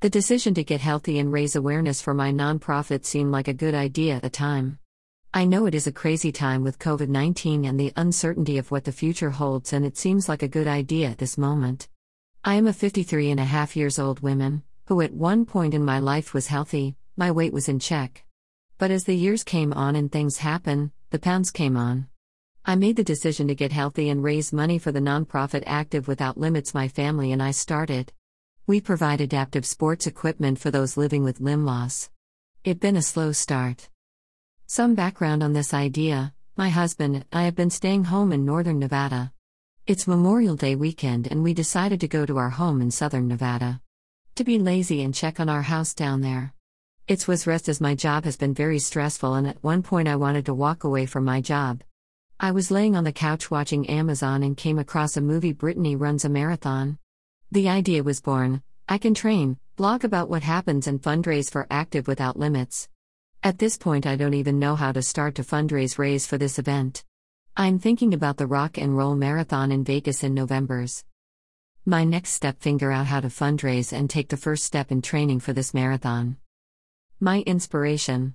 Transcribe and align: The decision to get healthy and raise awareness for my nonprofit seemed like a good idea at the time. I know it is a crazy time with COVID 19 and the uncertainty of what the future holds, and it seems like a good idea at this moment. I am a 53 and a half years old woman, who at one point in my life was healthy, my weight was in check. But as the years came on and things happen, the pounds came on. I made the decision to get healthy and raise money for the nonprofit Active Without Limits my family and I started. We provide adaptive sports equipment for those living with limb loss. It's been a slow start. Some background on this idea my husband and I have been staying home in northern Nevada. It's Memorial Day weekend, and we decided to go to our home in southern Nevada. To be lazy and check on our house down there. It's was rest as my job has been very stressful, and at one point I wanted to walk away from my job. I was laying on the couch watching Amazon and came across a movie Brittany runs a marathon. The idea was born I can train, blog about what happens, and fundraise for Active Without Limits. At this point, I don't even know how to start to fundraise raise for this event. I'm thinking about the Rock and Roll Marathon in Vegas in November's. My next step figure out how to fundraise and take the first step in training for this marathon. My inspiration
The 0.00 0.08
decision 0.08 0.54
to 0.54 0.62
get 0.62 0.80
healthy 0.80 1.18
and 1.18 1.32
raise 1.32 1.56
awareness 1.56 2.00
for 2.00 2.14
my 2.14 2.30
nonprofit 2.30 3.04
seemed 3.04 3.32
like 3.32 3.48
a 3.48 3.52
good 3.52 3.74
idea 3.74 4.14
at 4.14 4.22
the 4.22 4.30
time. 4.30 4.78
I 5.34 5.44
know 5.44 5.66
it 5.66 5.74
is 5.74 5.88
a 5.88 5.92
crazy 5.92 6.30
time 6.30 6.62
with 6.62 6.78
COVID 6.78 7.08
19 7.08 7.64
and 7.64 7.80
the 7.80 7.92
uncertainty 7.96 8.58
of 8.58 8.70
what 8.70 8.84
the 8.84 8.92
future 8.92 9.30
holds, 9.30 9.72
and 9.72 9.84
it 9.84 9.96
seems 9.96 10.28
like 10.28 10.44
a 10.44 10.48
good 10.48 10.68
idea 10.68 11.08
at 11.08 11.18
this 11.18 11.36
moment. 11.36 11.88
I 12.44 12.54
am 12.54 12.68
a 12.68 12.72
53 12.72 13.32
and 13.32 13.40
a 13.40 13.44
half 13.44 13.74
years 13.74 13.98
old 13.98 14.20
woman, 14.20 14.62
who 14.86 15.00
at 15.00 15.12
one 15.12 15.44
point 15.44 15.74
in 15.74 15.84
my 15.84 15.98
life 15.98 16.32
was 16.32 16.46
healthy, 16.46 16.94
my 17.16 17.32
weight 17.32 17.52
was 17.52 17.68
in 17.68 17.80
check. 17.80 18.24
But 18.78 18.92
as 18.92 19.02
the 19.02 19.16
years 19.16 19.42
came 19.42 19.72
on 19.72 19.96
and 19.96 20.12
things 20.12 20.38
happen, 20.38 20.92
the 21.10 21.18
pounds 21.18 21.50
came 21.50 21.76
on. 21.76 22.06
I 22.64 22.76
made 22.76 22.94
the 22.94 23.02
decision 23.02 23.48
to 23.48 23.56
get 23.56 23.72
healthy 23.72 24.10
and 24.10 24.22
raise 24.22 24.52
money 24.52 24.78
for 24.78 24.92
the 24.92 25.00
nonprofit 25.00 25.64
Active 25.66 26.06
Without 26.06 26.38
Limits 26.38 26.72
my 26.72 26.86
family 26.86 27.32
and 27.32 27.42
I 27.42 27.50
started. 27.50 28.12
We 28.68 28.82
provide 28.82 29.22
adaptive 29.22 29.64
sports 29.64 30.06
equipment 30.06 30.58
for 30.58 30.70
those 30.70 30.98
living 30.98 31.24
with 31.24 31.40
limb 31.40 31.64
loss. 31.64 32.10
It's 32.64 32.78
been 32.78 32.96
a 32.96 33.02
slow 33.02 33.32
start. 33.32 33.88
Some 34.66 34.94
background 34.94 35.42
on 35.42 35.54
this 35.54 35.72
idea 35.72 36.34
my 36.54 36.68
husband 36.68 37.14
and 37.14 37.24
I 37.32 37.44
have 37.44 37.54
been 37.54 37.70
staying 37.70 38.04
home 38.04 38.30
in 38.30 38.44
northern 38.44 38.78
Nevada. 38.78 39.32
It's 39.86 40.06
Memorial 40.06 40.54
Day 40.54 40.74
weekend, 40.74 41.28
and 41.28 41.42
we 41.42 41.54
decided 41.54 41.98
to 42.00 42.08
go 42.08 42.26
to 42.26 42.36
our 42.36 42.50
home 42.50 42.82
in 42.82 42.90
southern 42.90 43.26
Nevada. 43.26 43.80
To 44.34 44.44
be 44.44 44.58
lazy 44.58 45.02
and 45.02 45.14
check 45.14 45.40
on 45.40 45.48
our 45.48 45.62
house 45.62 45.94
down 45.94 46.20
there. 46.20 46.52
It's 47.06 47.26
was 47.26 47.46
rest 47.46 47.70
as 47.70 47.80
my 47.80 47.94
job 47.94 48.24
has 48.24 48.36
been 48.36 48.52
very 48.52 48.80
stressful, 48.80 49.32
and 49.32 49.46
at 49.46 49.64
one 49.64 49.82
point 49.82 50.08
I 50.08 50.16
wanted 50.16 50.44
to 50.44 50.52
walk 50.52 50.84
away 50.84 51.06
from 51.06 51.24
my 51.24 51.40
job. 51.40 51.82
I 52.38 52.50
was 52.50 52.70
laying 52.70 52.96
on 52.96 53.04
the 53.04 53.12
couch 53.12 53.50
watching 53.50 53.88
Amazon 53.88 54.42
and 54.42 54.58
came 54.58 54.78
across 54.78 55.16
a 55.16 55.22
movie 55.22 55.54
Brittany 55.54 55.96
runs 55.96 56.26
a 56.26 56.28
marathon. 56.28 56.98
The 57.50 57.70
idea 57.70 58.02
was 58.02 58.20
born 58.20 58.62
I 58.90 58.98
can 58.98 59.14
train, 59.14 59.56
blog 59.76 60.04
about 60.04 60.28
what 60.28 60.42
happens, 60.42 60.86
and 60.86 61.00
fundraise 61.00 61.50
for 61.50 61.66
Active 61.70 62.06
Without 62.06 62.38
Limits. 62.38 62.90
At 63.42 63.58
this 63.58 63.78
point, 63.78 64.06
I 64.06 64.16
don't 64.16 64.34
even 64.34 64.58
know 64.58 64.76
how 64.76 64.92
to 64.92 65.00
start 65.00 65.34
to 65.36 65.42
fundraise 65.42 65.96
raise 65.96 66.26
for 66.26 66.36
this 66.36 66.58
event. 66.58 67.04
I'm 67.56 67.78
thinking 67.78 68.12
about 68.12 68.36
the 68.36 68.46
Rock 68.46 68.76
and 68.76 68.94
Roll 68.94 69.16
Marathon 69.16 69.72
in 69.72 69.82
Vegas 69.82 70.22
in 70.22 70.34
November's. 70.34 71.04
My 71.86 72.04
next 72.04 72.32
step 72.32 72.60
figure 72.60 72.92
out 72.92 73.06
how 73.06 73.20
to 73.20 73.28
fundraise 73.28 73.94
and 73.94 74.10
take 74.10 74.28
the 74.28 74.36
first 74.36 74.64
step 74.64 74.92
in 74.92 75.00
training 75.00 75.40
for 75.40 75.54
this 75.54 75.72
marathon. 75.72 76.36
My 77.18 77.40
inspiration 77.46 78.34